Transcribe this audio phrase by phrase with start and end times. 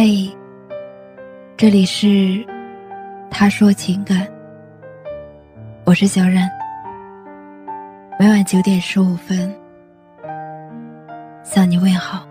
[0.00, 0.30] 嘿，
[1.56, 2.46] 这里是
[3.28, 4.28] 他说情感，
[5.84, 6.48] 我是小冉。
[8.16, 9.52] 每晚九点十五分
[11.42, 12.24] 向你问好。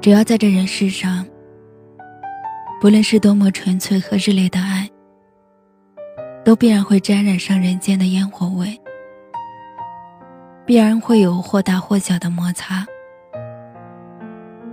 [0.00, 1.22] 只要在这人世上，
[2.80, 4.88] 不论是多么纯粹和热烈的爱，
[6.42, 8.74] 都必然会沾染上人间的烟火味。
[10.66, 12.84] 必然会有或大或小的摩擦，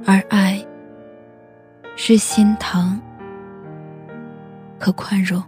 [0.08, 0.60] 而爱
[1.96, 3.00] 是心疼
[4.80, 5.40] 和宽容。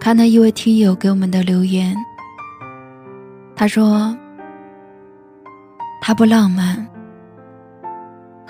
[0.00, 1.94] 看到一位听友给我们的留言，
[3.54, 4.16] 他说
[6.00, 6.82] ：“他不浪漫。”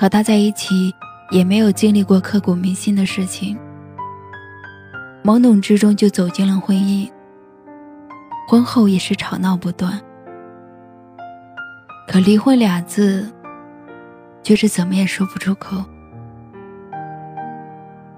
[0.01, 0.95] 和他在一起，
[1.33, 3.59] 也没有经历过刻骨铭心的事情，
[5.25, 7.11] 懵懂之中就走进了婚姻。
[8.47, 10.01] 婚后也是吵闹不断，
[12.07, 13.29] 可离婚俩字，
[14.45, 15.85] 却是怎么也说不出口。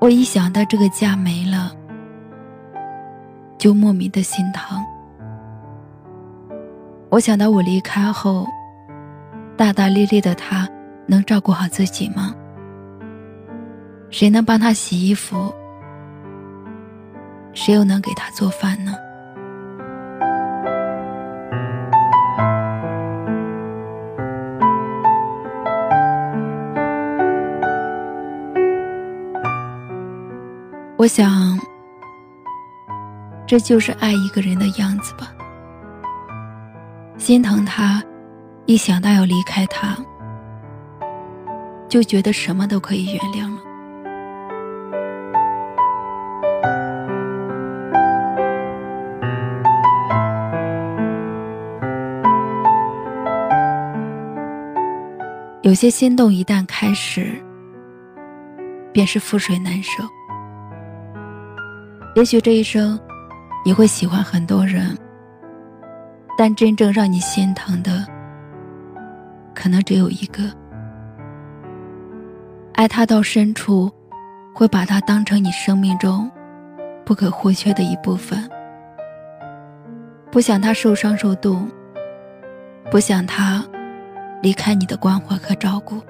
[0.01, 1.73] 我一想到这个家没了，
[3.57, 4.79] 就莫名的心疼。
[7.09, 8.47] 我想到我离开后，
[9.57, 10.69] 大大咧咧的他。
[11.11, 12.33] 能照顾好自己吗？
[14.11, 15.53] 谁能帮他洗衣服？
[17.53, 18.95] 谁又能给他做饭呢？
[30.97, 31.59] 我想，
[33.49, 35.33] 这就是爱一个人的样子吧。
[37.17, 38.01] 心疼他，
[38.67, 39.97] 一想到要离开他。
[41.91, 43.61] 就觉得什么都可以原谅了。
[55.63, 57.35] 有些心动一旦开始，
[58.93, 60.05] 便是覆水难收。
[62.15, 62.99] 也许这一生，
[63.65, 64.97] 你会喜欢很多人，
[66.39, 68.07] 但真正让你心疼的，
[69.55, 70.60] 可能只有一个。
[72.81, 73.93] 爱他到深处，
[74.55, 76.31] 会把他当成你生命中
[77.05, 78.51] 不可或缺的一部分。
[80.33, 81.71] 不想他受伤受冻，
[82.91, 83.63] 不想他
[84.41, 86.01] 离开你的关怀和照顾，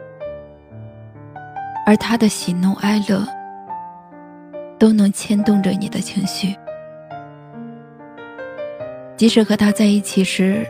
[1.85, 3.27] 而他的喜怒哀乐
[4.79, 6.55] 都能牵动着你的情绪。
[9.17, 10.65] 即使和他在一起时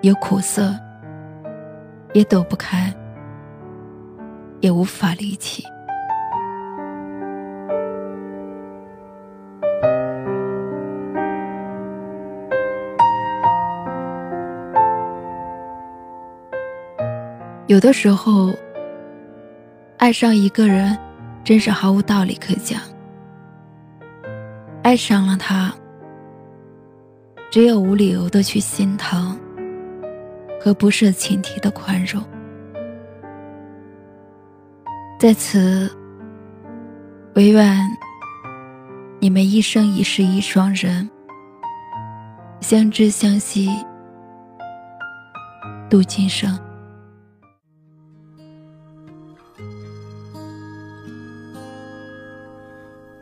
[0.00, 0.74] 有苦涩，
[2.14, 2.92] 也躲不开。
[4.60, 5.62] 也无法离弃。
[17.66, 18.54] 有的时候，
[19.98, 20.96] 爱上一个人，
[21.44, 22.80] 真是毫无道理可讲。
[24.82, 25.70] 爱上了他，
[27.50, 29.38] 只有无理由的去心疼，
[30.58, 32.22] 和不设前提的宽容。
[35.18, 35.90] 在此，
[37.34, 37.76] 唯愿
[39.18, 41.10] 你们一生一世一双人，
[42.60, 43.68] 相知相惜
[45.90, 46.56] 度今生。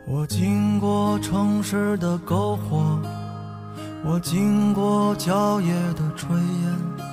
[0.05, 3.01] 我经过城市的篝火，
[4.05, 7.06] 我经过郊野的炊烟。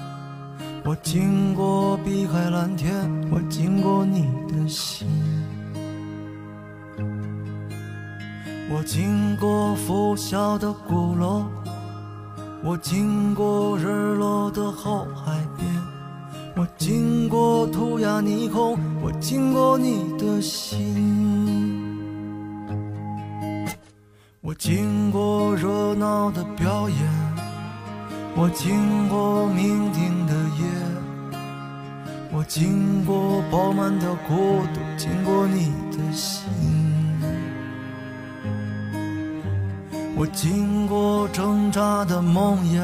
[0.86, 2.92] 我经过碧海蓝天，
[3.30, 5.08] 我经过你的心，
[8.70, 11.46] 我经过拂晓的鼓楼，
[12.62, 13.86] 我经过日
[14.16, 15.66] 落的后海边，
[16.54, 21.96] 我经过涂鸦霓虹，我经过你的心，
[24.42, 27.24] 我经过热闹的表演。
[28.36, 30.66] 我经过酩酊的夜，
[32.46, 36.44] 经过饱满的孤独，经过你的心，
[40.16, 42.80] 我经过挣扎的梦魇，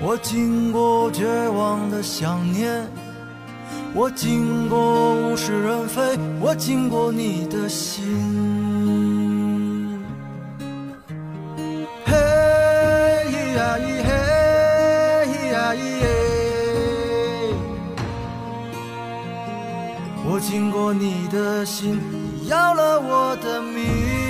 [0.00, 2.86] 我经过绝望的想念，
[3.94, 6.02] 我经过物是人非，
[6.40, 8.04] 我经过你的心。
[12.04, 12.12] 嘿
[13.54, 14.10] 呀咿嘿
[15.50, 16.15] 呀咿耶
[20.48, 22.00] 经过你的心，
[22.48, 24.25] 要了我的命。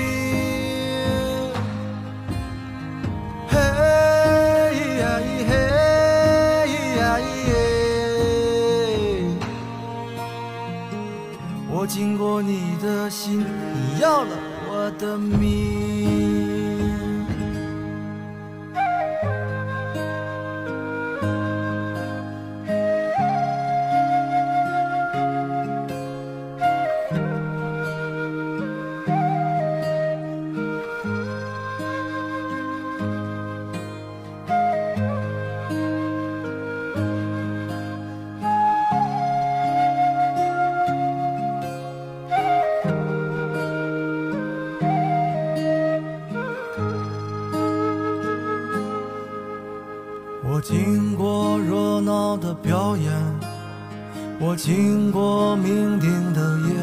[54.57, 56.75] 经过酩酊的夜，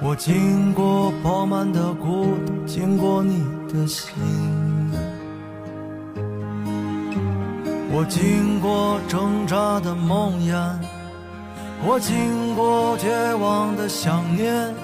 [0.00, 4.10] 我经过饱满的孤独，经过你的心。
[7.92, 10.74] 我经过挣扎的梦魇，
[11.86, 14.74] 我经过绝望的想念，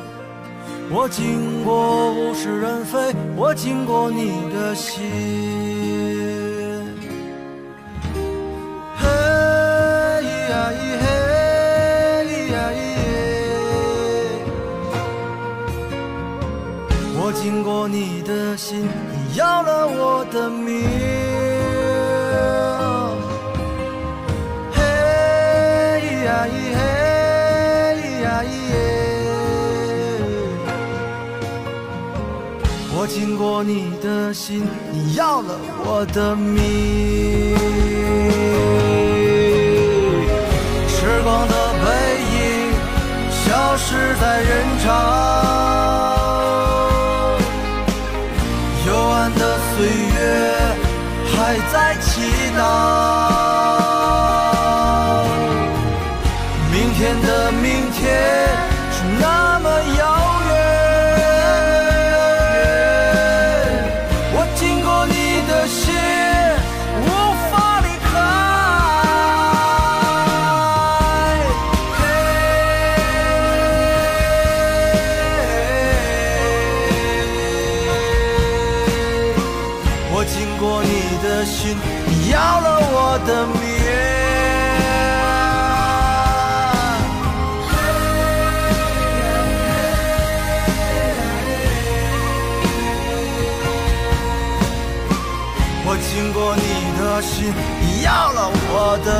[0.91, 6.40] 我经过物是人非，我经过你的心。
[17.33, 20.83] 经过你的心，你要了我的命。
[24.73, 24.83] 嘿
[26.25, 26.81] 呀咿嘿
[28.23, 28.75] 呀咿耶，
[32.95, 37.57] 我经过你的心，你要了我的命。
[40.89, 41.55] 时光的
[41.85, 41.87] 背
[42.35, 42.39] 影
[43.31, 44.51] 消失在人
[44.85, 45.60] 潮。
[49.81, 50.19] 岁月
[51.33, 52.21] 还在祈
[52.59, 52.61] 祷，
[82.61, 83.61] 了我的命。
[95.93, 96.63] 我经过你
[96.99, 99.20] 的心，你要了我的